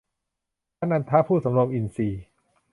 [0.77, 2.23] พระนันทะ ผู้สำรวมอินทรีย์